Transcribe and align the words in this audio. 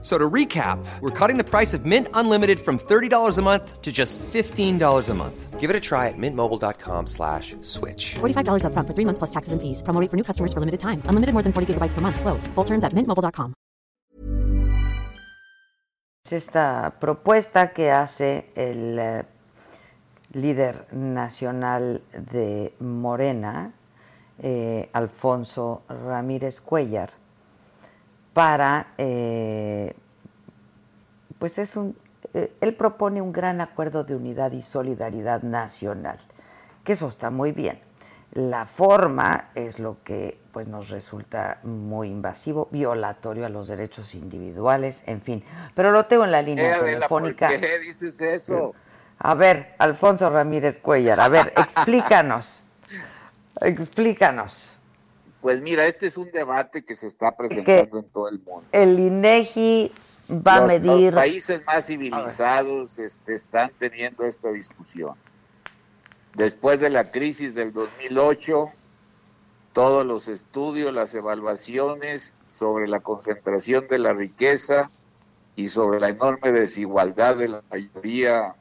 So 0.00 0.16
to 0.16 0.30
recap, 0.30 0.78
we're 1.00 1.10
cutting 1.10 1.38
the 1.38 1.44
price 1.44 1.74
of 1.74 1.84
Mint 1.84 2.06
Unlimited 2.14 2.60
from 2.60 2.78
$30 2.78 3.36
a 3.36 3.42
month 3.42 3.82
to 3.82 3.90
just 3.90 4.16
$15 4.18 5.08
a 5.08 5.14
month. 5.14 5.58
Give 5.58 5.70
it 5.70 5.74
a 5.74 5.80
try 5.80 6.06
at 6.06 6.14
mintmobile.com 6.16 7.08
slash 7.08 7.56
switch. 7.62 8.14
$45 8.20 8.62
upfront 8.62 8.86
for 8.86 8.94
three 8.94 9.04
months 9.04 9.18
plus 9.18 9.30
taxes 9.30 9.52
and 9.52 9.60
fees. 9.60 9.82
Promo 9.82 10.00
rate 10.00 10.08
for 10.08 10.16
new 10.16 10.22
customers 10.22 10.52
for 10.52 10.60
limited 10.60 10.78
time. 10.78 11.02
Unlimited 11.10 11.34
more 11.34 11.42
than 11.42 11.52
40 11.52 11.74
gigabytes 11.74 11.94
per 11.94 12.00
month. 12.00 12.20
Slows. 12.20 12.46
Full 12.54 12.64
terms 12.64 12.84
at 12.84 12.92
mintmobile.com. 12.94 13.54
Esta 16.30 16.94
propuesta 17.00 17.72
que 17.72 17.90
hace 17.90 18.50
el 18.54 18.98
eh, 18.98 19.24
líder 20.34 20.86
nacional 20.92 22.02
de 22.12 22.74
Morena, 22.80 23.72
eh, 24.42 24.90
Alfonso 24.92 25.82
Ramírez 25.88 26.60
Cuellar, 26.60 27.10
para, 28.38 28.86
eh, 28.98 29.96
pues 31.40 31.58
es 31.58 31.74
un, 31.74 31.96
eh, 32.34 32.52
él 32.60 32.72
propone 32.74 33.20
un 33.20 33.32
gran 33.32 33.60
acuerdo 33.60 34.04
de 34.04 34.14
unidad 34.14 34.52
y 34.52 34.62
solidaridad 34.62 35.42
nacional, 35.42 36.18
que 36.84 36.92
eso 36.92 37.08
está 37.08 37.30
muy 37.30 37.50
bien. 37.50 37.80
La 38.34 38.64
forma 38.66 39.48
es 39.56 39.80
lo 39.80 39.96
que 40.04 40.38
pues 40.52 40.68
nos 40.68 40.88
resulta 40.88 41.58
muy 41.64 42.10
invasivo, 42.10 42.68
violatorio 42.70 43.44
a 43.44 43.48
los 43.48 43.66
derechos 43.66 44.14
individuales, 44.14 45.02
en 45.06 45.20
fin. 45.20 45.42
Pero 45.74 45.90
lo 45.90 46.06
tengo 46.06 46.24
en 46.24 46.30
la 46.30 46.42
línea 46.42 46.78
telefónica. 46.78 47.48
¿Por 47.48 47.58
qué 47.58 47.80
dices 47.80 48.20
eso? 48.20 48.72
A 49.18 49.34
ver, 49.34 49.74
Alfonso 49.78 50.30
Ramírez 50.30 50.78
Cuellar, 50.78 51.18
a 51.18 51.28
ver, 51.28 51.52
explícanos. 51.56 52.62
Explícanos. 53.62 54.77
Pues 55.40 55.60
mira, 55.60 55.86
este 55.86 56.08
es 56.08 56.16
un 56.16 56.30
debate 56.32 56.84
que 56.84 56.96
se 56.96 57.06
está 57.06 57.36
presentando 57.36 57.98
en 57.98 58.08
todo 58.10 58.28
el 58.28 58.40
mundo. 58.40 58.66
El 58.72 58.98
INEGI 58.98 59.92
va 60.46 60.56
a 60.56 60.66
medir 60.66 61.12
Los 61.12 61.14
países 61.14 61.64
más 61.64 61.86
civilizados 61.86 62.98
este, 62.98 63.34
están 63.34 63.70
teniendo 63.78 64.24
esta 64.24 64.50
discusión. 64.50 65.14
Después 66.34 66.80
de 66.80 66.90
la 66.90 67.10
crisis 67.10 67.54
del 67.54 67.72
2008, 67.72 68.68
todos 69.72 70.04
los 70.04 70.26
estudios, 70.28 70.92
las 70.92 71.14
evaluaciones 71.14 72.34
sobre 72.48 72.88
la 72.88 73.00
concentración 73.00 73.86
de 73.88 73.98
la 73.98 74.12
riqueza 74.12 74.90
y 75.54 75.68
sobre 75.68 76.00
la 76.00 76.08
enorme 76.08 76.52
desigualdad 76.52 77.36
de 77.36 77.48
la 77.48 77.62
mayoría 77.70 78.54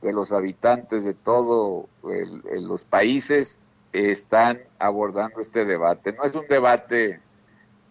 de 0.00 0.12
los 0.12 0.32
habitantes 0.32 1.04
de 1.04 1.14
todos 1.14 1.86
los 2.02 2.84
países 2.84 3.60
están 3.94 4.60
abordando 4.80 5.40
este 5.40 5.64
debate. 5.64 6.12
No 6.12 6.24
es 6.24 6.34
un 6.34 6.46
debate 6.48 7.20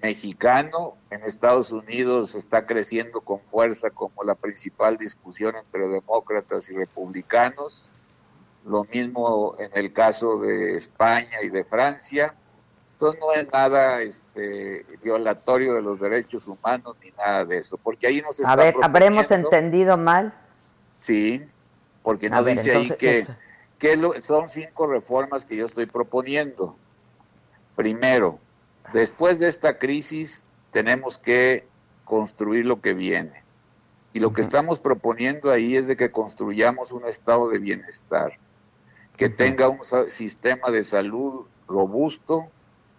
mexicano, 0.01 0.97
en 1.09 1.23
Estados 1.23 1.71
Unidos 1.71 2.35
está 2.35 2.65
creciendo 2.65 3.21
con 3.21 3.39
fuerza 3.39 3.89
como 3.89 4.23
la 4.25 4.35
principal 4.35 4.97
discusión 4.97 5.55
entre 5.55 5.87
demócratas 5.87 6.69
y 6.69 6.75
republicanos, 6.75 7.85
lo 8.65 8.83
mismo 8.83 9.55
en 9.59 9.71
el 9.73 9.93
caso 9.93 10.39
de 10.39 10.75
España 10.75 11.41
y 11.41 11.49
de 11.49 11.63
Francia. 11.63 12.33
Entonces 12.93 13.21
no 13.21 13.31
es 13.31 13.51
nada 13.51 14.01
este, 14.01 14.85
violatorio 15.01 15.73
de 15.73 15.81
los 15.81 15.99
derechos 16.01 16.47
humanos 16.47 16.97
ni 17.01 17.11
nada 17.11 17.45
de 17.45 17.59
eso, 17.59 17.77
porque 17.77 18.07
ahí 18.07 18.21
nos 18.21 18.37
está 18.37 18.51
A 18.51 18.55
ver, 18.57 18.75
¿habremos 18.81 19.31
entendido 19.31 19.95
mal? 19.95 20.33
Sí, 21.01 21.41
porque 22.01 22.29
no 22.29 22.43
ver, 22.43 22.57
dice 22.57 22.71
entonces, 22.71 22.91
ahí 22.91 22.97
que, 22.97 23.27
lo- 23.95 24.19
son 24.21 24.49
cinco 24.49 24.87
reformas 24.87 25.45
que 25.45 25.55
yo 25.57 25.65
estoy 25.65 25.85
proponiendo. 25.85 26.75
Primero, 27.75 28.39
después 28.93 29.39
de 29.39 29.47
esta 29.47 29.77
crisis 29.77 30.43
tenemos 30.71 31.17
que 31.17 31.67
construir 32.05 32.65
lo 32.65 32.81
que 32.81 32.93
viene. 32.93 33.43
Y 34.13 34.19
lo 34.19 34.31
que 34.31 34.41
estamos 34.41 34.79
proponiendo 34.79 35.51
ahí 35.51 35.75
es 35.75 35.87
de 35.87 35.97
que 35.97 36.11
construyamos 36.11 36.91
un 36.91 37.05
estado 37.05 37.49
de 37.49 37.57
bienestar, 37.59 38.33
que 39.17 39.29
tenga 39.29 39.69
un 39.69 39.79
sistema 40.09 40.69
de 40.69 40.83
salud 40.83 41.47
robusto, 41.67 42.45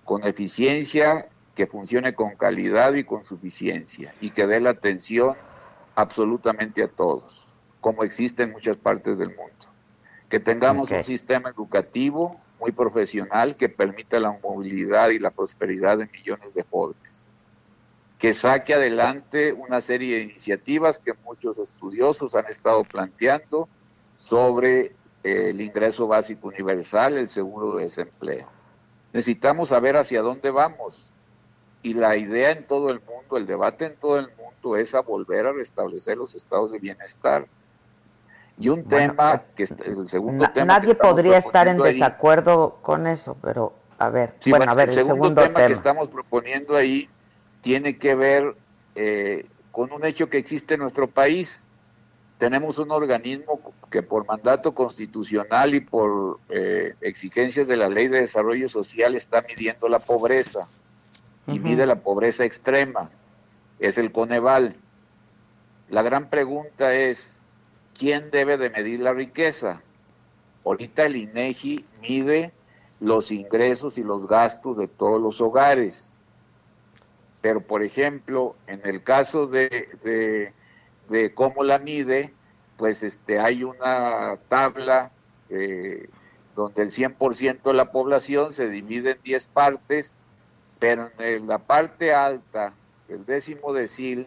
con 0.05 0.25
eficiencia, 0.25 1.29
que 1.55 1.67
funcione 1.67 2.15
con 2.15 2.35
calidad 2.37 2.95
y 2.95 3.05
con 3.05 3.25
suficiencia, 3.25 4.13
y 4.21 4.31
que 4.31 4.47
dé 4.47 4.61
la 4.61 4.71
atención 4.71 5.37
absolutamente 5.95 6.83
a 6.83 6.89
todos, 6.89 7.47
como 7.81 8.03
existe 8.03 8.43
en 8.43 8.51
muchas 8.51 8.77
partes 8.77 9.19
del 9.19 9.29
mundo. 9.29 9.74
Que 10.35 10.41
tengamos 10.41 10.91
un 10.91 11.05
sistema 11.05 11.51
educativo 11.51 12.41
muy 12.59 12.73
profesional 12.73 13.55
que 13.55 13.69
permita 13.69 14.19
la 14.19 14.37
movilidad 14.43 15.11
y 15.11 15.21
la 15.21 15.31
prosperidad 15.31 15.99
de 15.99 16.09
millones 16.09 16.55
de 16.55 16.65
jóvenes. 16.65 17.25
Que 18.19 18.35
saque 18.35 18.75
adelante 18.75 19.53
una 19.53 19.81
serie 19.81 20.17
de 20.17 20.23
iniciativas 20.25 20.99
que 20.99 21.13
muchos 21.25 21.57
estudiosos 21.59 22.35
han 22.35 22.47
estado 22.47 22.83
planteando 22.83 23.69
sobre 24.19 24.87
eh, 25.23 25.51
el 25.51 25.61
ingreso 25.61 26.09
básico 26.09 26.49
universal, 26.49 27.17
el 27.17 27.29
seguro 27.29 27.77
de 27.77 27.85
desempleo. 27.85 28.49
Necesitamos 29.13 29.69
saber 29.69 29.97
hacia 29.97 30.21
dónde 30.21 30.51
vamos. 30.51 31.09
Y 31.81 31.95
la 31.95 32.17
idea 32.17 32.51
en 32.51 32.67
todo 32.67 32.91
el 32.91 33.01
mundo, 33.03 33.37
el 33.37 33.47
debate 33.47 33.87
en 33.87 33.95
todo 33.95 34.19
el 34.19 34.31
mundo 34.37 34.77
es 34.79 34.97
a 34.97 35.01
volver 35.01 35.47
a 35.47 35.53
restablecer 35.53 36.17
los 36.17 36.35
estados 36.35 36.73
de 36.73 36.81
bienestar. 36.81 37.47
Y 38.59 38.69
un 38.69 38.85
Bueno, 38.85 39.13
tema 39.15 39.35
eh, 39.35 39.41
que 39.57 39.63
el 39.65 40.09
segundo 40.09 40.45
Na- 40.45 40.53
tema 40.53 40.67
nadie 40.67 40.95
podría 40.95 41.39
estar 41.39 41.67
en 41.67 41.81
ahí- 41.83 41.93
desacuerdo 41.93 42.79
con 42.83 43.07
eso, 43.07 43.37
pero 43.43 43.73
a 43.99 44.11
ver, 44.11 44.35
Sí, 44.41 44.51
bueno, 44.51 44.71
a 44.71 44.75
ver, 44.75 44.91
el 44.91 44.99
el 44.99 45.05
segundo, 45.05 45.43
tema, 45.43 45.55
tema. 45.57 45.67
que 45.67 45.73
estamos 45.73 46.09
proponiendo 46.09 46.77
ahí 46.77 47.09
tiene 47.63 47.99
que 47.99 48.15
ver 48.15 48.55
eh, 48.95 49.47
con 49.73 49.93
un 49.93 50.05
hecho 50.05 50.29
que 50.31 50.39
existe 50.39 50.75
en 50.75 50.81
nuestro 50.81 51.09
país. 51.09 51.61
Tenemos 52.39 52.79
un 52.79 52.91
organismo 52.93 53.61
que 53.91 54.03
por 54.03 54.27
mandato 54.27 54.73
constitucional 54.75 55.75
y 55.75 55.81
por 55.81 56.39
eh, 56.49 56.95
exigencias 57.01 57.67
de 57.67 57.77
la 57.77 57.89
Ley 57.89 58.07
de 58.09 58.21
Desarrollo 58.21 58.69
Social 58.69 59.15
está 59.17 59.41
midiendo 59.49 59.89
la 59.89 59.99
pobreza 59.99 60.69
y 61.47 61.59
mide 61.59 61.87
la 61.87 61.97
pobreza 61.97 62.45
extrema. 62.45 63.11
Es 63.81 63.99
el 63.99 64.13
Coneval. 64.13 64.77
La 65.89 66.03
gran 66.03 66.29
pregunta 66.29 66.95
es, 66.95 67.37
¿quién 67.99 68.31
debe 68.31 68.57
de 68.57 68.71
medir 68.71 69.01
la 69.01 69.13
riqueza? 69.13 69.83
Ahorita 70.65 71.07
el 71.07 71.17
INEGI 71.17 71.85
mide 72.01 72.53
los 73.01 73.31
ingresos 73.31 73.99
y 73.99 74.03
los 74.03 74.27
gastos 74.27 74.77
de 74.77 74.89
todos 74.89 75.21
los 75.21 75.41
hogares. 75.41 76.11
Pero, 77.41 77.61
por 77.61 77.83
ejemplo, 77.83 78.57
en 78.67 78.81
el 78.85 79.03
caso 79.03 79.47
de, 79.47 80.53
de, 81.09 81.35
cómo 81.35 81.63
la 81.63 81.79
mide, 81.79 82.33
pues 82.79 83.03
este, 83.03 83.39
hay 83.39 83.65
una 83.65 84.39
tabla 84.49 85.11
eh, 85.51 86.09
donde 86.57 86.83
el 86.83 86.91
100% 86.91 87.63
de 87.63 87.73
la 87.75 87.93
población 87.93 88.53
se 88.53 88.69
divide 88.69 89.13
en 89.13 89.23
10 89.23 89.47
partes, 89.49 90.19
pero 90.79 91.11
en 91.19 91.47
la 91.47 91.59
parte 91.59 92.15
alta, 92.15 92.73
el 93.09 93.27
décimo 93.27 93.75
decil, 93.75 94.27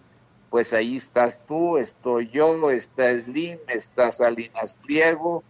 pues 0.49 0.73
ahí 0.73 0.95
estás 0.95 1.41
tú, 1.47 1.77
estoy 1.77 2.29
yo, 2.29 2.71
está 2.71 3.19
Slim, 3.19 3.59
está 3.67 4.11
Salinas 4.11 4.75
Pliego, 4.85 5.43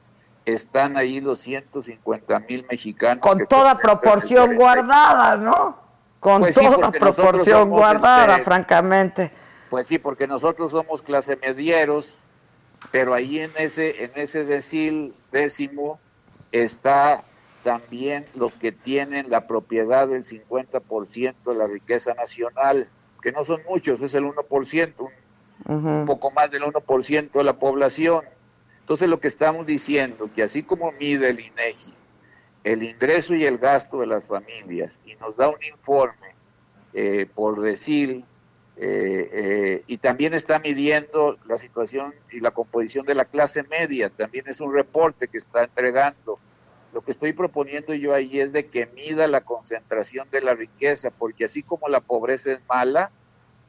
están 0.45 0.97
ahí 0.97 1.21
los 1.21 1.39
150 1.39 2.39
mil 2.41 2.65
mexicanos. 2.69 3.21
Con 3.21 3.45
toda 3.47 3.77
proporción 3.77 4.55
40. 4.55 4.57
guardada, 4.57 5.37
¿no? 5.37 5.77
Con 6.19 6.41
Pues 6.41 6.55
toda 6.55 6.91
proporción 6.91 7.69
guardada, 7.69 8.33
este, 8.33 8.43
francamente. 8.43 9.31
Pues 9.69 9.87
sí, 9.87 9.99
porque 9.99 10.27
nosotros 10.27 10.71
somos 10.71 11.01
clase 11.01 11.35
medieros, 11.35 12.13
pero 12.91 13.13
ahí 13.13 13.39
en 13.39 13.51
ese, 13.57 14.05
en 14.05 14.11
ese 14.15 14.45
decil 14.45 15.13
décimo 15.31 15.99
está 16.51 17.21
también 17.63 18.25
los 18.35 18.55
que 18.55 18.71
tienen 18.71 19.29
la 19.29 19.45
propiedad 19.45 20.07
del 20.07 20.23
50% 20.23 21.35
de 21.43 21.53
la 21.53 21.67
riqueza 21.67 22.13
nacional, 22.13 22.89
que 23.21 23.31
no 23.31 23.45
son 23.45 23.61
muchos, 23.67 24.01
es 24.01 24.13
el 24.13 24.25
1%, 24.25 24.93
un, 25.65 25.87
un 25.87 26.05
poco 26.05 26.31
más 26.31 26.51
del 26.51 26.63
1% 26.63 27.31
de 27.31 27.43
la 27.43 27.59
población. 27.59 28.23
Entonces 28.81 29.09
lo 29.09 29.19
que 29.19 29.27
estamos 29.27 29.65
diciendo, 29.65 30.29
que 30.33 30.43
así 30.43 30.63
como 30.63 30.91
mide 30.93 31.29
el 31.29 31.39
INEGI 31.39 31.93
el 32.63 32.83
ingreso 32.83 33.33
y 33.33 33.45
el 33.45 33.57
gasto 33.57 33.99
de 33.99 34.07
las 34.07 34.25
familias 34.25 34.99
y 35.05 35.15
nos 35.15 35.37
da 35.37 35.49
un 35.49 35.63
informe 35.63 36.35
eh, 36.93 37.27
por 37.33 37.61
decir, 37.61 38.23
eh, 38.75 39.29
eh, 39.31 39.83
y 39.87 39.97
también 39.97 40.33
está 40.33 40.59
midiendo 40.59 41.37
la 41.45 41.57
situación 41.57 42.13
y 42.31 42.39
la 42.39 42.51
composición 42.51 43.05
de 43.05 43.15
la 43.15 43.25
clase 43.25 43.63
media, 43.63 44.09
también 44.09 44.45
es 44.47 44.59
un 44.59 44.73
reporte 44.73 45.27
que 45.27 45.37
está 45.37 45.63
entregando. 45.63 46.39
Lo 46.93 47.01
que 47.01 47.11
estoy 47.11 47.33
proponiendo 47.33 47.93
yo 47.93 48.13
ahí 48.13 48.39
es 48.39 48.51
de 48.53 48.67
que 48.67 48.85
mida 48.87 49.27
la 49.27 49.41
concentración 49.41 50.29
de 50.31 50.41
la 50.41 50.53
riqueza, 50.53 51.11
porque 51.11 51.45
así 51.45 51.61
como 51.63 51.87
la 51.89 52.01
pobreza 52.01 52.51
es 52.53 52.61
mala, 52.67 53.11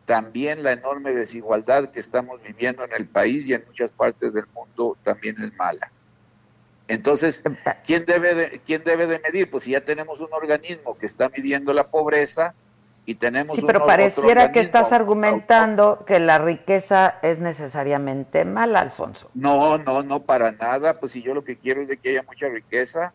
también 0.06 0.62
la 0.62 0.72
enorme 0.72 1.12
desigualdad 1.12 1.90
que 1.90 2.00
estamos 2.00 2.42
viviendo 2.42 2.84
en 2.84 2.92
el 2.94 3.06
país 3.06 3.46
y 3.46 3.54
en 3.54 3.64
muchas 3.66 3.90
partes 3.90 4.32
del 4.32 4.46
mundo 4.54 4.96
también 5.02 5.40
es 5.42 5.54
mala. 5.56 5.92
Entonces, 6.88 7.42
¿quién 7.84 8.06
debe 8.06 8.34
de, 8.34 8.60
quién 8.64 8.82
debe 8.84 9.06
de 9.06 9.18
medir? 9.18 9.50
Pues 9.50 9.64
si 9.64 9.72
ya 9.72 9.82
tenemos 9.82 10.20
un 10.20 10.32
organismo 10.32 10.96
que 10.98 11.06
está 11.06 11.28
midiendo 11.28 11.74
la 11.74 11.84
pobreza 11.84 12.54
y 13.08 13.14
tenemos... 13.14 13.56
Sí, 13.56 13.62
pero 13.66 13.86
pareciera 13.86 14.52
que 14.52 14.60
estás 14.60 14.92
argumentando 14.92 16.04
que 16.06 16.20
la 16.20 16.36
riqueza 16.36 17.14
es 17.22 17.38
necesariamente 17.38 18.44
mala, 18.44 18.80
Alfonso. 18.80 19.30
No, 19.32 19.78
no, 19.78 20.02
no, 20.02 20.20
para 20.20 20.52
nada. 20.52 21.00
Pues 21.00 21.12
si 21.12 21.22
yo 21.22 21.32
lo 21.32 21.42
que 21.42 21.56
quiero 21.56 21.80
es 21.80 21.88
de 21.88 21.96
que 21.96 22.10
haya 22.10 22.22
mucha 22.24 22.48
riqueza, 22.48 23.14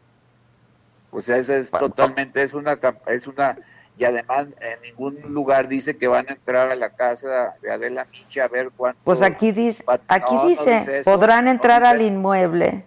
pues 1.12 1.30
esa 1.30 1.57
es 1.57 1.69
totalmente, 1.69 2.42
es 2.42 2.56
una, 2.56 2.80
es 3.06 3.28
una 3.28 3.56
y 3.95 4.06
además 4.06 4.48
en 4.62 4.81
ningún 4.81 5.22
lugar 5.31 5.68
dice 5.68 5.95
que 5.95 6.07
van 6.07 6.28
a 6.28 6.31
entrar 6.31 6.72
a 6.72 6.75
la 6.75 6.90
casa 6.90 7.54
de 7.62 7.72
Adela 7.72 8.07
Micha 8.12 8.45
a 8.45 8.48
ver 8.48 8.72
cuánto. 8.75 9.00
Pues 9.04 9.22
aquí 9.22 9.51
dice, 9.51 9.84
aquí 10.07 10.36
dice, 10.48 11.04
podrán 11.06 11.48
entrar 11.48 11.84
al 11.84 12.01
inmueble. 12.01 12.84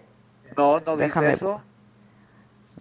No, 0.56 0.80
no 0.80 0.96
dice 0.96 1.34
eso. 1.34 1.62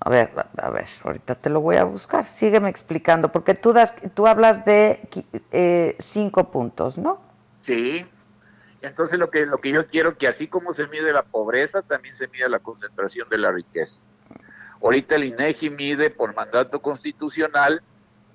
A 0.02 0.10
ver, 0.10 0.32
a 0.58 0.70
ver, 0.70 0.88
ahorita 1.04 1.36
te 1.36 1.50
lo 1.50 1.62
voy 1.62 1.78
a 1.78 1.84
buscar. 1.86 2.26
Sígueme 2.28 2.70
explicando, 2.70 3.32
porque 3.32 3.54
tú 3.54 3.72
das, 3.72 3.96
tú 4.14 4.28
hablas 4.28 4.66
de 4.66 5.00
eh, 5.52 5.96
cinco 6.00 6.52
puntos, 6.52 6.98
¿no? 6.98 7.22
Sí. 7.62 8.06
Entonces 8.82 9.18
lo 9.18 9.30
que 9.30 9.46
lo 9.46 9.58
que 9.60 9.72
yo 9.72 9.88
quiero 9.88 10.18
que 10.18 10.28
así 10.28 10.48
como 10.48 10.74
se 10.74 10.88
mide 10.88 11.12
la 11.12 11.24
pobreza, 11.24 11.82
también 11.82 12.16
se 12.16 12.28
mide 12.28 12.48
la 12.50 12.60
concentración 12.60 13.28
de 13.30 13.38
la 13.38 13.52
riqueza. 13.52 14.00
Ahorita 14.82 15.16
el 15.16 15.24
INEGI 15.24 15.70
mide 15.72 16.10
por 16.10 16.36
mandato 16.36 16.82
constitucional 16.82 17.82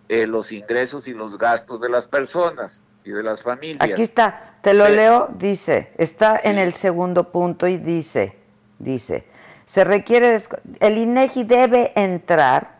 eh, 0.08 0.26
los 0.26 0.50
ingresos 0.50 1.06
y 1.06 1.12
los 1.12 1.38
gastos 1.38 1.80
de 1.80 1.88
las 1.88 2.08
personas 2.08 2.84
y 3.04 3.10
de 3.10 3.22
las 3.22 3.42
familias. 3.42 3.88
Aquí 3.88 4.02
está, 4.02 4.56
te 4.62 4.74
lo 4.74 4.88
leo, 4.88 5.28
dice, 5.38 5.92
está 5.98 6.40
en 6.42 6.58
el 6.58 6.72
segundo 6.72 7.30
punto 7.30 7.68
y 7.68 7.76
dice, 7.76 8.36
dice, 8.78 9.26
se 9.70 9.84
requiere, 9.84 10.36
el 10.80 10.98
INEGI 10.98 11.44
debe 11.44 11.92
entrar 11.94 12.72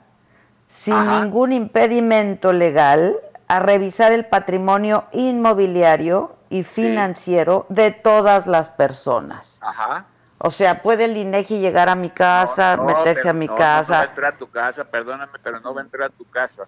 sin 0.69 1.09
ningún 1.09 1.53
impedimento 1.53 2.53
legal 2.53 3.17
a 3.47 3.61
revisar 3.61 4.11
el 4.11 4.27
patrimonio 4.27 5.05
inmobiliario 5.13 6.35
y 6.49 6.65
financiero 6.65 7.65
de 7.69 7.93
todas 7.93 8.49
las 8.49 8.71
personas. 8.71 9.61
Ajá. 9.63 10.07
O 10.39 10.51
sea, 10.51 10.83
¿puede 10.83 11.05
el 11.05 11.17
INEGI 11.17 11.61
llegar 11.61 11.89
a 11.89 11.95
mi 11.95 12.11
casa, 12.11 12.77
meterse 12.77 13.29
a 13.29 13.35
mi 13.35 13.47
casa? 13.47 13.93
No 13.93 13.99
va 13.99 14.01
a 14.01 14.07
entrar 14.07 14.35
a 14.35 14.37
tu 14.37 14.51
casa, 14.51 14.85
perdóname, 14.85 15.39
pero 15.45 15.61
no 15.61 15.73
va 15.73 15.83
a 15.83 15.85
entrar 15.85 16.09
a 16.09 16.13
tu 16.13 16.25
casa. 16.25 16.65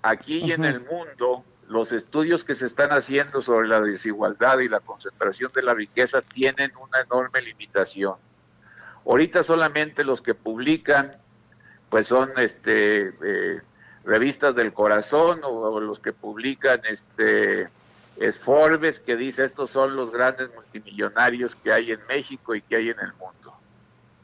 Aquí 0.00 0.38
y 0.38 0.52
en 0.52 0.64
el 0.64 0.86
mundo, 0.86 1.44
los 1.68 1.92
estudios 1.92 2.44
que 2.44 2.54
se 2.54 2.64
están 2.64 2.92
haciendo 2.92 3.42
sobre 3.42 3.68
la 3.68 3.82
desigualdad 3.82 4.60
y 4.60 4.70
la 4.70 4.80
concentración 4.80 5.52
de 5.54 5.62
la 5.62 5.74
riqueza 5.74 6.22
tienen 6.22 6.72
una 6.80 7.02
enorme 7.02 7.42
limitación. 7.42 8.14
Ahorita 9.06 9.44
solamente 9.44 10.02
los 10.02 10.20
que 10.20 10.34
publican, 10.34 11.12
pues 11.90 12.08
son 12.08 12.30
este 12.38 13.08
eh, 13.08 13.60
revistas 14.04 14.54
del 14.56 14.72
corazón 14.72 15.40
o, 15.44 15.78
los 15.80 16.00
que 16.00 16.12
publican 16.12 16.80
este 16.88 17.68
es 18.18 18.38
Forbes 18.38 18.98
que 18.98 19.16
dice 19.16 19.44
estos 19.44 19.70
son 19.70 19.94
los 19.94 20.10
grandes 20.10 20.52
multimillonarios 20.54 21.54
que 21.56 21.72
hay 21.72 21.92
en 21.92 22.00
México 22.08 22.54
y 22.54 22.62
que 22.62 22.76
hay 22.76 22.88
en 22.90 22.98
el 22.98 23.12
mundo. 23.14 23.54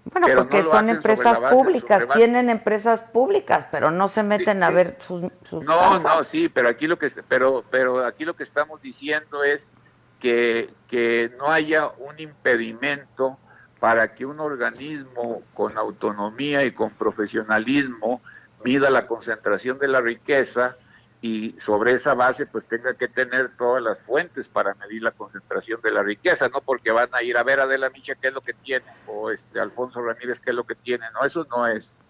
Bueno, 0.05 0.27
porque 0.37 0.65
son 0.65 0.89
empresas 0.89 1.39
públicas, 1.39 2.09
tienen 2.15 2.51
empresas 2.51 3.03
públicas, 3.03 3.69
pero 3.71 3.93
no 3.93 4.09
se 4.09 4.25
meten 4.25 4.65
a 4.65 4.71
ver 4.71 4.99
sus, 5.07 5.31
sus 5.49 5.65
No, 5.65 6.01
no, 6.01 6.25
sí, 6.25 6.49
pero 6.49 6.69
aquí 6.69 6.89
lo 6.89 6.99
que 6.99 7.09
pero 7.29 7.65
pero 7.71 8.05
aquí 8.05 8.25
lo 8.25 8.35
que 8.35 8.43
estamos 8.43 8.83
diciendo 8.83 9.45
es 9.45 9.71
que 10.19 10.71
que 10.89 11.31
no 11.39 11.53
haya 11.53 11.89
un 11.99 12.19
impedimento 12.19 13.39
para 13.83 14.15
que 14.15 14.25
un 14.25 14.39
organismo 14.39 15.43
con 15.55 15.77
autonomía 15.77 16.65
y 16.65 16.71
con 16.71 16.91
profesionalismo 16.91 18.21
mida 18.65 18.89
la 18.91 19.09
concentración 19.09 19.77
de 19.81 19.89
la 19.89 20.01
riqueza 20.01 20.77
y 21.21 21.59
sobre 21.59 21.95
esa 21.95 22.15
base 22.15 22.47
pues 22.47 22.65
tenga 22.67 22.95
que 22.95 23.09
tener 23.09 23.57
todas 23.57 23.83
las 23.83 24.01
fuentes 24.03 24.49
para 24.49 24.75
medir 24.75 25.03
la 25.03 25.11
concentración 25.11 25.81
de 25.81 25.91
la 25.91 26.05
riqueza, 26.05 26.49
no 26.49 26.61
porque 26.61 26.93
van 26.93 27.13
a 27.13 27.25
ir 27.25 27.37
a 27.37 27.43
ver 27.43 27.59
a 27.59 27.65
Adela 27.65 27.91
Micha 27.91 28.15
qué 28.15 28.29
es 28.29 28.35
lo 28.35 28.41
que 28.41 28.53
tiene 28.53 28.87
o 29.09 29.33
este 29.33 29.59
Alfonso 29.59 30.01
Ramírez 30.01 30.39
qué 30.39 30.51
es 30.51 30.57
lo 30.57 30.63
que 30.63 30.77
tiene, 30.77 31.05
no, 31.15 31.27
eso 31.27 31.45
no 31.51 31.67
es. 31.67 32.01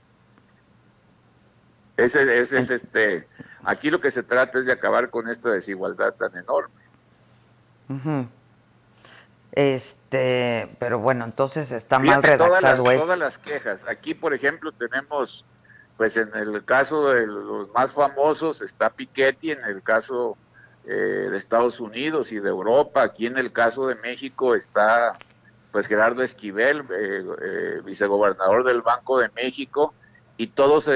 Ese, 1.96 2.38
ese 2.38 2.58
es 2.58 2.70
este, 2.70 3.26
aquí 3.64 3.90
lo 3.90 4.02
que 4.02 4.10
se 4.10 4.22
trata 4.22 4.58
es 4.58 4.66
de 4.66 4.72
acabar 4.72 5.08
con 5.08 5.26
esta 5.30 5.48
desigualdad 5.48 6.12
tan 6.16 6.36
enorme. 6.36 6.82
Este, 9.52 10.66
pero 10.78 10.98
bueno, 10.98 11.26
entonces 11.26 11.72
está 11.72 11.98
mal 11.98 12.22
redactado 12.22 12.58
todas 12.58 12.82
todas 12.82 13.18
las 13.18 13.38
quejas. 13.38 13.84
Aquí, 13.86 14.14
por 14.14 14.32
ejemplo, 14.32 14.72
tenemos 14.72 15.44
pues 15.96 16.16
en 16.16 16.34
el 16.34 16.64
caso 16.64 17.10
de 17.10 17.26
los 17.26 17.70
más 17.72 17.92
famosos 17.92 18.62
está 18.62 18.90
Piketty, 18.90 19.52
en 19.52 19.64
el 19.64 19.82
caso 19.82 20.36
eh, 20.86 21.28
de 21.30 21.36
Estados 21.36 21.80
Unidos 21.80 22.32
y 22.32 22.40
de 22.40 22.48
Europa, 22.48 23.02
aquí 23.02 23.26
en 23.26 23.38
el 23.38 23.52
caso 23.52 23.86
de 23.86 23.94
México 23.96 24.54
está 24.54 25.16
pues 25.70 25.86
Gerardo 25.86 26.22
Esquivel, 26.22 26.80
eh, 26.90 27.24
eh, 27.42 27.80
vicegobernador 27.84 28.64
del 28.64 28.82
Banco 28.82 29.18
de 29.18 29.28
México, 29.30 29.94
y 30.36 30.48
todos 30.48 30.90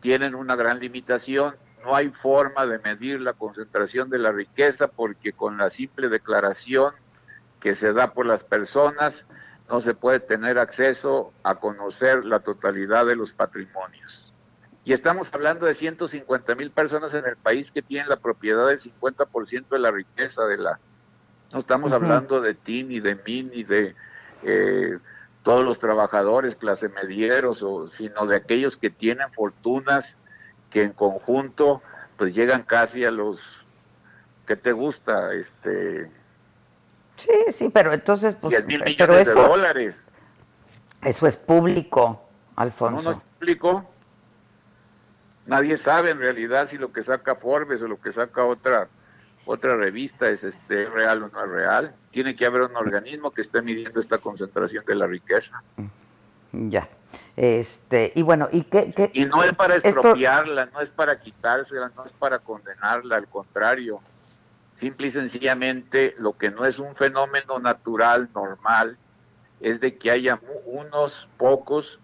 tienen 0.00 0.34
una 0.34 0.56
gran 0.56 0.78
limitación. 0.78 1.56
No 1.84 1.96
hay 1.96 2.10
forma 2.10 2.66
de 2.66 2.78
medir 2.80 3.20
la 3.20 3.32
concentración 3.32 4.10
de 4.10 4.18
la 4.18 4.30
riqueza 4.30 4.88
porque 4.88 5.32
con 5.32 5.56
la 5.56 5.70
simple 5.70 6.08
declaración 6.08 6.92
que 7.60 7.74
se 7.74 7.92
da 7.92 8.12
por 8.12 8.26
las 8.26 8.42
personas 8.42 9.26
no 9.68 9.80
se 9.80 9.94
puede 9.94 10.18
tener 10.18 10.58
acceso 10.58 11.32
a 11.44 11.54
conocer 11.56 12.24
la 12.24 12.40
totalidad 12.40 13.06
de 13.06 13.14
los 13.14 13.32
patrimonios. 13.32 14.32
Y 14.84 14.92
estamos 14.92 15.32
hablando 15.32 15.66
de 15.66 15.74
150 15.74 16.54
mil 16.56 16.70
personas 16.70 17.14
en 17.14 17.24
el 17.24 17.36
país 17.36 17.70
que 17.70 17.82
tienen 17.82 18.08
la 18.08 18.16
propiedad 18.16 18.66
del 18.66 18.80
50% 18.80 19.68
de 19.68 19.78
la 19.78 19.90
riqueza 19.90 20.44
de 20.46 20.56
la... 20.56 20.80
No 21.52 21.60
estamos 21.60 21.92
hablando 21.92 22.40
de 22.40 22.54
ti, 22.54 22.82
ni 22.82 22.98
de 22.98 23.14
mí, 23.14 23.42
ni 23.42 23.62
de 23.62 23.94
eh, 24.42 24.98
todos 25.42 25.64
los 25.64 25.78
trabajadores, 25.78 26.56
clase 26.56 26.88
medieros, 26.88 27.62
o, 27.62 27.88
sino 27.90 28.26
de 28.26 28.36
aquellos 28.36 28.76
que 28.76 28.90
tienen 28.90 29.30
fortunas 29.32 30.16
que 30.70 30.82
en 30.82 30.92
conjunto 30.92 31.82
pues 32.16 32.34
llegan 32.34 32.62
casi 32.62 33.04
a 33.04 33.10
los... 33.10 33.40
¿Qué 34.46 34.56
te 34.56 34.72
gusta? 34.72 35.32
Este... 35.34 36.10
Sí, 37.20 37.52
sí, 37.52 37.70
pero 37.72 37.92
entonces... 37.92 38.34
Pues, 38.34 38.52
10 38.52 38.66
mil 38.66 38.82
millones 38.82 39.28
de 39.28 39.34
dólares. 39.34 39.94
Eso 41.02 41.26
es 41.26 41.36
público, 41.36 42.28
Alfonso. 42.56 43.02
No, 43.02 43.10
no 43.10 43.16
es 43.16 43.24
público. 43.38 43.84
Nadie 45.46 45.76
sabe 45.76 46.10
en 46.10 46.18
realidad 46.18 46.68
si 46.68 46.78
lo 46.78 46.92
que 46.92 47.02
saca 47.02 47.34
Forbes 47.34 47.82
o 47.82 47.88
lo 47.88 48.00
que 48.00 48.12
saca 48.12 48.44
otra 48.44 48.88
otra 49.46 49.74
revista 49.76 50.28
es 50.28 50.44
este 50.44 50.86
real 50.86 51.22
o 51.22 51.28
no 51.28 51.44
es 51.44 51.50
real. 51.50 51.94
Tiene 52.10 52.36
que 52.36 52.46
haber 52.46 52.62
un 52.62 52.76
organismo 52.76 53.30
que 53.30 53.40
esté 53.40 53.62
midiendo 53.62 54.00
esta 54.00 54.18
concentración 54.18 54.84
de 54.84 54.94
la 54.94 55.06
riqueza. 55.06 55.62
Ya. 56.52 56.88
Este, 57.36 58.12
y 58.14 58.22
bueno, 58.22 58.48
¿y 58.52 58.62
qué, 58.64 59.10
Y 59.14 59.24
no 59.24 59.42
es 59.42 59.54
para 59.56 59.76
expropiarla, 59.76 60.66
no 60.66 60.80
es 60.80 60.90
para 60.90 61.16
quitársela, 61.16 61.90
no 61.96 62.04
es 62.04 62.12
para 62.12 62.38
condenarla, 62.38 63.16
al 63.16 63.28
contrario. 63.28 64.00
Simple 64.80 65.08
y 65.08 65.10
sencillamente 65.10 66.14
lo 66.16 66.38
que 66.38 66.50
no 66.50 66.64
es 66.64 66.78
un 66.78 66.96
fenómeno 66.96 67.58
natural, 67.58 68.30
normal, 68.34 68.96
es 69.60 69.78
de 69.78 69.98
que 69.98 70.10
haya 70.10 70.40
unos 70.64 71.28
pocos 71.36 72.00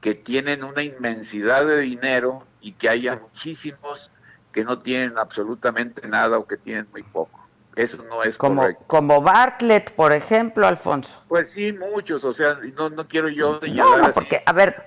que 0.00 0.14
tienen 0.14 0.62
una 0.62 0.84
inmensidad 0.84 1.66
de 1.66 1.80
dinero 1.80 2.46
y 2.60 2.74
que 2.74 2.88
haya 2.88 3.16
muchísimos 3.16 4.12
que 4.52 4.62
no 4.62 4.78
tienen 4.78 5.18
absolutamente 5.18 6.06
nada 6.06 6.38
o 6.38 6.46
que 6.46 6.56
tienen 6.56 6.86
muy 6.92 7.02
poco. 7.02 7.49
Eso 7.76 8.02
no 8.08 8.24
es 8.24 8.36
como, 8.36 8.62
correcto. 8.62 8.84
Como 8.88 9.22
Bartlett, 9.22 9.92
por 9.92 10.12
ejemplo, 10.12 10.66
Alfonso. 10.66 11.22
Pues 11.28 11.50
sí, 11.50 11.72
muchos, 11.72 12.24
o 12.24 12.34
sea, 12.34 12.58
no, 12.74 12.90
no 12.90 13.06
quiero 13.06 13.28
yo 13.28 13.60
no, 13.62 13.96
no, 13.98 14.12
porque, 14.12 14.42
a 14.44 14.52
ver, 14.52 14.82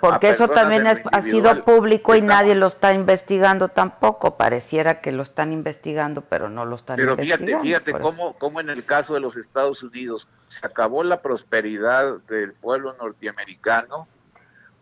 porque 0.00 0.28
eso 0.28 0.46
también 0.48 0.86
ha 0.86 1.22
sido 1.22 1.64
público 1.64 2.14
y 2.14 2.22
nadie 2.22 2.54
lo 2.54 2.68
está 2.68 2.92
investigando 2.92 3.68
tampoco. 3.68 4.36
Pareciera 4.36 5.00
que 5.00 5.10
lo 5.10 5.24
están 5.24 5.52
investigando, 5.52 6.20
pero 6.20 6.48
no 6.48 6.64
lo 6.64 6.76
están 6.76 7.00
investigando. 7.00 7.44
Pero 7.44 7.60
fíjate, 7.60 7.90
fíjate 7.90 8.00
cómo, 8.00 8.34
cómo 8.34 8.60
en 8.60 8.70
el 8.70 8.84
caso 8.84 9.14
de 9.14 9.20
los 9.20 9.36
Estados 9.36 9.82
Unidos 9.82 10.28
se 10.50 10.64
acabó 10.64 11.02
la 11.02 11.20
prosperidad 11.20 12.18
del 12.28 12.52
pueblo 12.52 12.94
norteamericano 12.94 14.06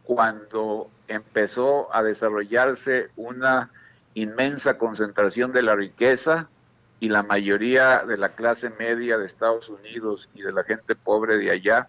cuando 0.04 0.90
empezó 1.08 1.94
a 1.94 2.02
desarrollarse 2.02 3.08
una 3.16 3.70
inmensa 4.14 4.76
concentración 4.76 5.52
de 5.52 5.62
la 5.62 5.74
riqueza 5.74 6.48
y 7.02 7.08
la 7.08 7.24
mayoría 7.24 8.04
de 8.06 8.16
la 8.16 8.28
clase 8.28 8.70
media 8.78 9.18
de 9.18 9.26
Estados 9.26 9.68
Unidos 9.68 10.28
y 10.34 10.42
de 10.42 10.52
la 10.52 10.62
gente 10.62 10.94
pobre 10.94 11.36
de 11.36 11.50
allá 11.50 11.88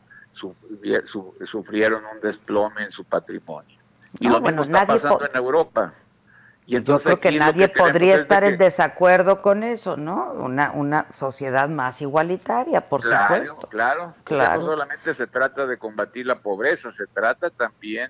sufrieron 1.45 2.01
un 2.11 2.19
desplome 2.19 2.85
en 2.85 2.91
su 2.91 3.05
patrimonio. 3.05 3.77
Y 4.19 4.27
lo 4.27 4.41
mismo 4.41 4.63
está 4.63 4.87
pasando 4.87 5.23
en 5.23 5.35
Europa. 5.35 5.93
Y 6.65 6.77
entonces 6.77 7.11
Yo 7.11 7.19
creo 7.19 7.31
que 7.31 7.37
nadie 7.37 7.67
podría 7.67 8.15
estar 8.15 8.43
en 8.43 8.57
desacuerdo 8.57 9.43
con 9.43 9.61
eso, 9.61 9.97
¿no? 9.97 10.31
Una, 10.31 10.71
una 10.71 11.05
sociedad 11.13 11.69
más 11.69 12.01
igualitaria, 12.01 12.81
por 12.81 13.03
supuesto. 13.03 13.67
Claro, 13.69 14.13
claro. 14.23 14.61
no 14.61 14.65
solamente 14.65 15.13
se 15.13 15.27
trata 15.27 15.67
de 15.67 15.77
combatir 15.77 16.25
la 16.25 16.39
pobreza, 16.39 16.91
se 16.91 17.05
trata 17.05 17.51
también 17.51 18.09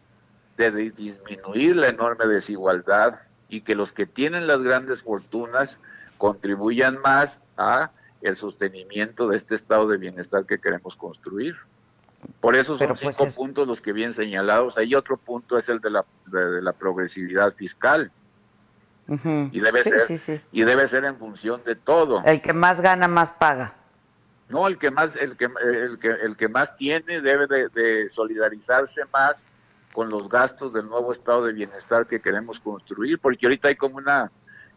de 0.56 0.72
disminuir 0.72 1.76
la 1.76 1.90
enorme 1.90 2.28
desigualdad 2.28 3.20
y 3.50 3.60
que 3.60 3.76
los 3.76 3.92
que 3.92 4.06
tienen 4.06 4.48
las 4.48 4.62
grandes 4.62 5.02
fortunas 5.02 5.78
contribuyan 6.24 7.02
más 7.02 7.42
a 7.58 7.92
el 8.22 8.38
sostenimiento 8.38 9.28
de 9.28 9.36
este 9.36 9.56
estado 9.56 9.90
de 9.90 9.98
bienestar 9.98 10.46
que 10.46 10.58
queremos 10.58 10.96
construir. 10.96 11.58
Por 12.40 12.56
eso 12.56 12.78
son 12.78 12.96
pues, 12.96 13.18
cinco 13.18 13.30
puntos 13.36 13.68
los 13.68 13.82
que 13.82 13.92
bien 13.92 14.14
señalados. 14.14 14.78
Hay 14.78 14.96
otro 14.96 15.18
punto 15.18 15.58
es 15.58 15.68
el 15.68 15.82
de 15.82 15.90
la, 15.90 16.06
de, 16.28 16.62
la 16.62 16.72
progresividad 16.72 17.54
fiscal. 17.56 18.10
y 19.52 19.60
debe 19.60 19.84
ser 19.84 20.42
y 20.54 20.64
debe 20.64 20.88
ser 20.88 21.04
en 21.04 21.18
función 21.18 21.62
de 21.66 21.76
todo. 21.76 22.24
El 22.24 22.42
que 22.42 22.54
más 22.54 22.80
gana 22.80 23.10
más 23.10 23.32
paga. 23.32 23.74
No, 24.48 24.70
el 24.70 24.78
que 24.78 24.92
más 24.92 25.18
el 25.18 25.36
que 25.36 25.50
el 25.62 26.00
que, 26.00 26.08
el 26.08 26.38
que 26.38 26.48
más 26.48 26.78
tiene 26.78 27.20
debe 27.20 27.48
de 27.48 28.10
solidarizarse 28.10 29.02
más 29.12 29.44
con 29.94 30.10
los 30.10 30.30
gastos 30.30 30.72
del 30.72 30.88
nuevo 30.88 31.12
estado 31.12 31.44
de 31.44 31.52
bienestar 31.52 32.08
que 32.08 32.22
queremos 32.22 32.62
construir, 32.62 33.20
porque 33.20 33.46
ahorita 33.46 33.68
hay 33.68 33.76
como 33.76 33.98
una 33.98 34.32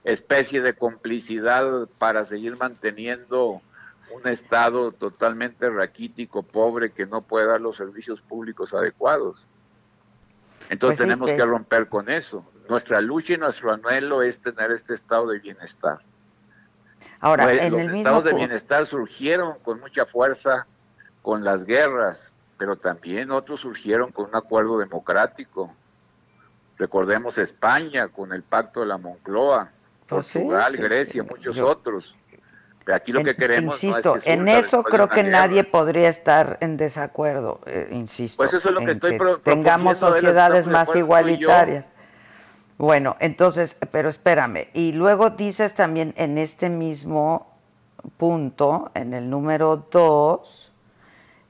especie 0.07 0.63
de 0.63 0.75
complicidad 0.75 1.89
para 1.99 2.25
seguir 2.25 2.57
manteniendo 2.57 3.61
un 4.15 4.29
Estado 4.29 4.93
totalmente 4.93 5.69
raquítico, 5.69 6.45
pobre, 6.45 6.91
que 6.91 7.07
no 7.07 7.21
puede 7.21 7.47
dar 7.47 7.61
los 7.61 7.77
servicios 7.77 8.21
públicos 8.23 8.73
adecuados. 8.73 9.37
Entonces 10.71 10.99
pues 10.99 11.09
tenemos 11.09 11.31
que 11.31 11.45
romper 11.45 11.89
con 11.89 12.09
eso. 12.09 12.45
Nuestra 12.69 13.01
lucha 13.01 13.35
y 13.35 13.37
nuestro 13.37 13.73
anhelo 13.73 14.23
es 14.23 14.39
tener 14.39 14.71
este 14.71 14.95
estado 14.95 15.29
de 15.29 15.41
bienestar. 15.41 15.99
Ahora, 17.21 17.45
pues, 17.45 17.63
en 17.63 17.73
los 17.73 17.81
el 17.83 17.95
estados 17.97 18.25
de 18.25 18.35
bienestar 18.35 18.87
surgieron 18.87 19.59
con 19.65 19.81
mucha 19.81 20.07
fuerza 20.07 20.67
con 21.23 21.43
las 21.43 21.65
guerras, 21.65 22.31
pero 22.59 22.77
también 22.77 23.33
otros 23.33 23.61
surgieron 23.61 24.13
con 24.13 24.27
un 24.27 24.37
acuerdo 24.37 24.79
democrático. 24.79 25.75
Recordemos 26.79 27.39
España 27.39 28.09
con 28.09 28.33
el 28.33 28.43
pacto 28.43 28.81
de 28.81 28.87
la 28.87 28.99
Moncloa, 28.99 29.71
Portugal, 30.09 30.77
Grecia, 30.77 31.23
muchos 31.23 31.59
otros. 31.59 32.15
aquí 32.93 33.13
lo 33.13 33.25
que 33.25 33.35
queremos. 33.35 33.83
Insisto, 33.83 34.19
en 34.25 34.49
eso 34.49 34.83
creo 34.83 35.09
que 35.09 35.23
nadie 35.23 35.65
podría 35.65 36.09
estar 36.09 36.59
en 36.61 36.77
desacuerdo, 36.77 37.61
eh, 37.67 37.89
insisto. 37.91 38.37
Pues 38.37 38.55
eso 38.55 38.69
es 38.69 38.75
lo 38.75 38.81
que 38.85 38.93
estoy 38.93 39.19
Tengamos 39.43 39.99
sociedades 39.99 40.67
más 40.67 40.95
igualitarias. 40.95 41.91
Bueno, 42.79 43.17
entonces, 43.21 43.77
pero 43.91 44.09
espérame. 44.09 44.69
Y 44.75 44.93
luego 44.93 45.31
dices 45.31 45.75
también 45.75 46.13
en 46.17 46.37
este 46.37 46.69
mismo 46.69 47.57
punto, 48.19 48.91
en 48.95 49.15
el 49.15 49.31
número 49.31 49.89
dos, 49.91 50.71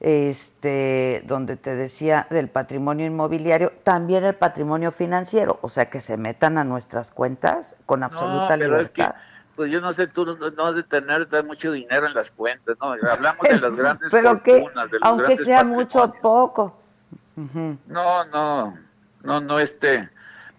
este, 0.01 1.23
donde 1.25 1.57
te 1.57 1.75
decía 1.75 2.27
del 2.31 2.49
patrimonio 2.49 3.07
inmobiliario, 3.07 3.73
también 3.83 4.25
el 4.25 4.35
patrimonio 4.35 4.93
financiero, 4.93 5.59
o 5.63 5.69
sea, 5.69 5.89
que 5.89 6.01
se 6.01 6.17
metan 6.17 6.59
a 6.59 6.65
nuestras 6.65 7.11
cuentas 7.11 7.77
con 7.87 8.03
absoluta 8.03 8.57
libertad. 8.57 9.15
pues 9.55 9.71
yo 9.71 9.81
no 9.81 9.93
sé, 9.95 10.07
tú 10.07 10.27
no, 10.27 10.67
has 10.67 10.75
de 10.75 10.83
tener 10.83 11.27
mucho 11.45 11.73
dinero 11.73 12.07
en 12.07 12.15
las 12.15 12.31
cuentas, 12.31 12.77
¿no? 12.81 12.93
Hablamos 13.11 13.43
de 13.43 13.59
las 13.59 13.77
grandes 13.77 14.09
Pero 14.11 14.43
que, 14.43 14.65
aunque 15.01 15.37
sea 15.39 15.65
mucho 15.65 16.05
o 16.05 16.13
poco. 16.13 16.79
No, 17.87 18.25
no, 18.27 18.79
no, 19.25 19.41
no, 19.41 19.59
este, 19.59 20.09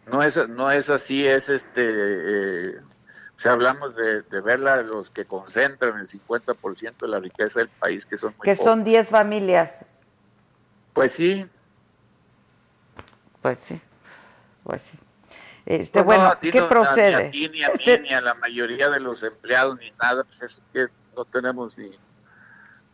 no 0.08 0.24
es, 0.24 0.38
no 0.50 0.72
es 0.72 0.90
así, 0.90 1.26
es 1.26 1.50
este, 1.50 1.82
eh, 1.82 2.76
o 3.38 3.40
sea, 3.40 3.52
hablamos 3.52 3.96
de, 3.96 4.24
de 4.24 4.42
verla 4.42 4.82
los 4.82 5.12
que 5.12 5.26
concentran 5.26 6.00
el 6.00 6.08
50% 6.08 6.98
de 6.98 7.08
la 7.08 7.20
riqueza 7.20 7.60
del 7.60 7.70
país, 7.70 8.06
que 8.06 8.18
son 8.18 8.34
muy 8.38 8.46
Que 8.46 8.56
son 8.56 8.84
10 8.84 9.10
familias. 9.10 9.86
Pues 10.94 11.12
sí. 11.12 11.46
Pues 13.44 13.60
sí, 13.60 13.80
pues 14.64 14.82
sí. 14.82 15.00
Este, 15.68 16.04
pues 16.04 16.06
bueno, 16.06 16.34
¿qué 16.42 16.64
procede? 16.64 17.30
Ni 17.32 17.46
a 17.46 17.50
ni 17.50 17.64
a 17.64 17.68
este 17.68 18.00
ni 18.00 18.14
a 18.14 18.22
la 18.22 18.34
mayoría 18.34 18.90
de 18.90 19.00
los 19.00 19.22
empleados, 19.22 19.78
ni 19.80 19.92
nada, 19.92 20.24
pues 20.24 20.42
es 20.42 20.62
que 20.74 20.88
no 21.16 21.26
tenemos 21.26 21.78
ni 21.78 21.92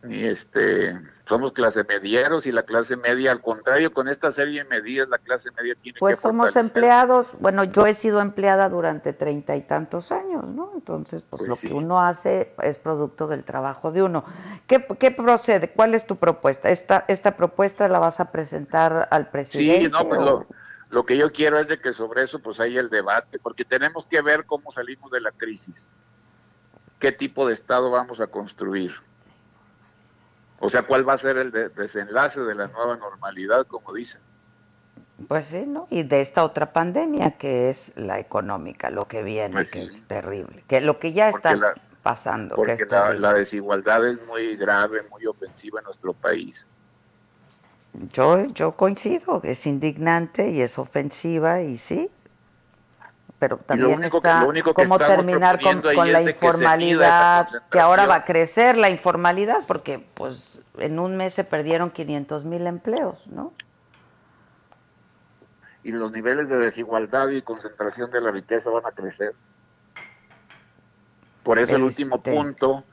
ni 0.04 0.24
este 0.24 0.98
somos 1.26 1.52
clase 1.52 1.82
medieros 1.84 2.46
y 2.46 2.52
la 2.52 2.64
clase 2.64 2.96
media 2.96 3.32
al 3.32 3.40
contrario 3.40 3.92
con 3.92 4.08
esta 4.08 4.30
serie 4.30 4.62
de 4.62 4.68
medidas 4.68 5.08
la 5.08 5.18
clase 5.18 5.50
media 5.52 5.74
tiene 5.80 5.98
pues 5.98 6.18
somos 6.18 6.54
empleados 6.56 7.34
bueno 7.40 7.64
yo 7.64 7.86
he 7.86 7.94
sido 7.94 8.20
empleada 8.20 8.68
durante 8.68 9.12
treinta 9.12 9.56
y 9.56 9.62
tantos 9.62 10.12
años 10.12 10.46
no 10.46 10.72
entonces 10.74 11.22
pues, 11.22 11.40
pues 11.40 11.48
lo 11.48 11.56
que 11.56 11.72
uno 11.72 12.02
hace 12.02 12.52
es 12.62 12.76
producto 12.78 13.26
del 13.26 13.44
trabajo 13.44 13.90
de 13.90 14.02
uno. 14.02 14.24
¿Qué, 14.66 14.86
qué 14.98 15.10
procede 15.10 15.70
cuál 15.70 15.94
es 15.94 16.06
tu 16.06 16.16
propuesta 16.16 16.70
esta 16.70 17.04
esta 17.08 17.36
propuesta 17.36 17.88
la 17.88 17.98
vas 17.98 18.20
a 18.20 18.30
presentar 18.30 19.08
al 19.10 19.30
presidente 19.30 19.86
sí 19.86 19.90
no 19.90 20.06
pues 20.06 20.20
lo, 20.20 20.46
lo 20.90 21.06
que 21.06 21.16
yo 21.16 21.32
quiero 21.32 21.58
es 21.58 21.68
de 21.68 21.80
que 21.80 21.94
sobre 21.94 22.24
eso 22.24 22.38
pues 22.40 22.60
haya 22.60 22.80
el 22.80 22.90
debate 22.90 23.38
porque 23.38 23.64
tenemos 23.64 24.04
que 24.06 24.20
ver 24.20 24.44
cómo 24.44 24.70
salimos 24.72 25.10
de 25.10 25.20
la 25.22 25.30
crisis 25.30 25.88
qué 26.98 27.12
tipo 27.12 27.46
de 27.46 27.54
estado 27.54 27.90
vamos 27.90 28.20
a 28.20 28.26
construir 28.26 28.94
o 30.64 30.70
sea, 30.70 30.82
¿cuál 30.82 31.06
va 31.06 31.12
a 31.12 31.18
ser 31.18 31.36
el 31.36 31.52
desenlace 31.52 32.40
de 32.40 32.54
la 32.54 32.68
nueva 32.68 32.96
normalidad, 32.96 33.66
como 33.66 33.92
dicen? 33.92 34.20
Pues 35.28 35.46
sí, 35.46 35.64
¿no? 35.66 35.86
Y 35.90 36.04
de 36.04 36.22
esta 36.22 36.42
otra 36.42 36.72
pandemia 36.72 37.32
que 37.32 37.68
es 37.68 37.94
la 37.96 38.18
económica, 38.18 38.88
lo 38.88 39.04
que 39.04 39.22
viene, 39.22 39.52
pues 39.52 39.70
que 39.70 39.84
es 39.84 40.08
terrible, 40.08 40.64
que 40.66 40.80
lo 40.80 40.98
que 40.98 41.12
ya 41.12 41.28
está 41.28 41.74
pasando. 42.02 42.56
Porque 42.56 42.78
la, 42.88 43.34
desigualdad 43.34 44.08
es 44.08 44.26
muy 44.26 44.56
grave, 44.56 45.02
muy 45.10 45.26
ofensiva 45.26 45.80
en 45.80 45.84
nuestro 45.84 46.14
país. 46.14 46.56
Yo, 48.14 48.42
yo 48.46 48.72
coincido, 48.72 49.42
es 49.44 49.66
indignante 49.66 50.48
y 50.48 50.62
es 50.62 50.78
ofensiva 50.78 51.60
y 51.60 51.76
sí, 51.76 52.10
pero 53.38 53.58
también 53.58 54.04
está 54.04 54.46
cómo 54.74 54.98
terminar 54.98 55.60
con, 55.60 55.82
la 56.12 56.22
informalidad, 56.22 57.48
que, 57.70 57.78
ahora 57.78 58.06
va 58.06 58.16
a 58.16 58.24
crecer 58.24 58.76
la 58.76 58.88
informalidad, 58.88 59.62
porque 59.66 59.98
pues 59.98 60.53
en 60.78 60.98
un 60.98 61.16
mes 61.16 61.34
se 61.34 61.44
perdieron 61.44 61.90
500 61.90 62.44
mil 62.44 62.66
empleos, 62.66 63.26
¿no? 63.28 63.52
Y 65.82 65.92
los 65.92 66.10
niveles 66.12 66.48
de 66.48 66.58
desigualdad 66.58 67.28
y 67.28 67.42
concentración 67.42 68.10
de 68.10 68.20
la 68.20 68.30
riqueza 68.30 68.70
van 68.70 68.86
a 68.86 68.92
crecer. 68.92 69.34
Por 71.42 71.58
eso 71.58 71.76
el 71.76 71.82
último 71.82 72.16
este 72.16 72.32
punto 72.32 72.84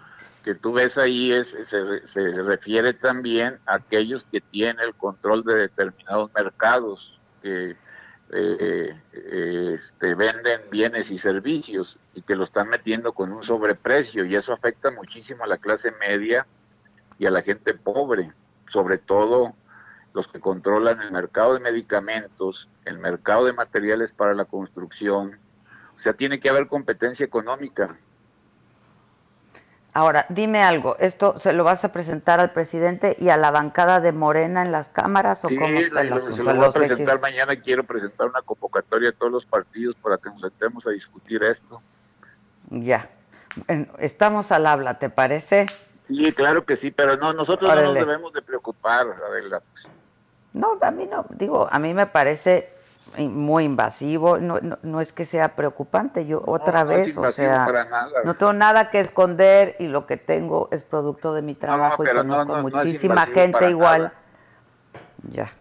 que 0.44 0.56
tú 0.56 0.74
ves 0.74 0.98
ahí 0.98 1.32
es, 1.32 1.50
se, 1.50 2.08
se 2.08 2.42
refiere 2.44 2.94
también 2.94 3.60
a 3.66 3.76
aquellos 3.76 4.26
que 4.32 4.42
tienen 4.42 4.80
el 4.80 4.94
control 4.96 5.44
de 5.44 5.54
determinados 5.54 6.34
mercados, 6.34 7.20
que 7.42 7.76
eh, 8.34 8.96
este, 9.14 10.16
venden 10.16 10.62
bienes 10.70 11.12
y 11.12 11.18
servicios 11.18 11.98
y 12.16 12.22
que 12.22 12.36
lo 12.36 12.46
están 12.46 12.70
metiendo 12.70 13.12
con 13.12 13.34
un 13.34 13.44
sobreprecio 13.44 14.24
y 14.24 14.36
eso 14.36 14.54
afecta 14.54 14.90
muchísimo 14.90 15.44
a 15.44 15.48
la 15.48 15.58
clase 15.58 15.92
media 16.00 16.46
y 17.22 17.28
a 17.28 17.30
la 17.30 17.44
gente 17.44 17.76
pobre, 17.76 18.32
sobre 18.74 18.98
todo 18.98 19.54
los 20.16 20.28
que 20.30 20.40
controlan 20.40 21.00
el 21.02 21.12
mercado 21.12 21.54
de 21.54 21.60
medicamentos, 21.60 22.68
el 22.84 22.98
mercado 22.98 23.46
de 23.46 23.54
materiales 23.54 24.12
para 24.12 24.34
la 24.34 24.46
construcción. 24.46 25.38
O 25.98 26.00
sea, 26.02 26.14
tiene 26.14 26.40
que 26.40 26.50
haber 26.50 26.66
competencia 26.66 27.24
económica. 27.24 27.96
Ahora, 29.94 30.26
dime 30.30 30.64
algo, 30.64 30.98
¿esto 30.98 31.38
se 31.38 31.54
lo 31.54 31.64
vas 31.64 31.86
a 31.86 31.94
presentar 31.94 32.40
al 32.40 32.54
presidente 32.54 33.16
y 33.20 33.30
a 33.30 33.38
la 33.38 33.52
bancada 33.52 34.02
de 34.02 34.14
Morena 34.14 34.64
en 34.64 34.72
las 34.72 34.90
cámaras 34.90 35.46
o 35.46 35.50
cómo 35.50 35.80
está 35.80 36.02
el 36.02 36.14
asunto? 36.14 36.38
Se 36.38 36.44
lo 36.44 36.56
voy 36.56 36.66
a 36.66 36.72
presentar 36.72 37.22
mañana, 37.22 37.56
quiero 37.56 37.84
presentar 37.84 38.30
una 38.30 38.42
convocatoria 38.42 39.10
a 39.10 39.12
todos 39.12 39.32
los 39.32 39.46
partidos 39.46 39.96
para 39.98 40.18
que 40.18 40.30
nos 40.32 40.42
sentemos 40.42 40.88
a 40.88 40.90
discutir 40.90 41.44
esto. 41.44 41.84
Ya, 42.72 43.08
estamos 44.00 44.52
al 44.52 44.66
habla, 44.66 44.98
¿te 44.98 45.12
parece? 45.12 45.68
Sí, 46.04 46.32
claro 46.34 46.66
que 46.66 46.76
sí, 46.76 46.92
pero 46.92 47.18
no, 47.18 47.34
nosotros 47.34 47.74
no 47.74 47.82
nos 47.82 47.94
debemos 47.94 48.34
de 48.34 48.42
preocupar, 48.42 49.08
Adela. 49.28 49.62
No, 50.54 50.78
a 50.82 50.92
mí 50.92 51.08
no, 51.10 51.26
digo, 51.30 51.68
a 51.72 51.80
mí 51.80 51.94
me 51.94 52.08
parece 52.08 52.68
muy 53.18 53.66
invasivo, 53.66 54.38
no, 54.38 54.60
no, 54.84 55.02
es 55.02 55.12
que 55.14 55.26
sea 55.26 55.50
preocupante, 55.50 56.26
yo 56.26 56.42
otra 56.46 56.84
vez, 56.84 57.18
o 57.18 57.28
sea, 57.32 57.68
no 58.24 58.36
tengo 58.36 58.54
nada 58.54 58.90
que 58.90 59.00
esconder 59.00 59.76
y 59.80 59.88
lo 59.88 60.06
que 60.06 60.18
tengo 60.18 60.70
es 60.72 60.84
producto 60.84 61.34
de 61.34 61.42
mi 61.42 61.56
trabajo 61.56 62.04
y 62.04 62.10
conozco 62.10 62.56
muchísima 62.58 63.26
gente 63.26 63.70
igual. 63.70 64.12
Ya. 65.30 65.52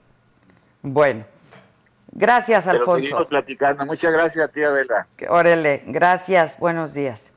Bueno. 0.82 1.24
Gracias, 2.12 2.66
Alfonso. 2.66 3.26
platicando. 3.28 3.86
Muchas 3.86 4.12
gracias 4.12 4.48
a 4.48 4.48
ti, 4.48 4.62
Adela. 4.62 5.06
Órale, 5.28 5.82
gracias. 5.86 6.58
Buenos 6.58 6.92
días. 6.92 7.32